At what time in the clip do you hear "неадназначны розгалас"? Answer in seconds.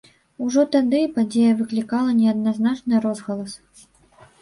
2.25-3.53